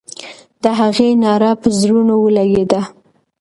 [0.63, 2.81] د هغې ناره پر زړونو ولګېده.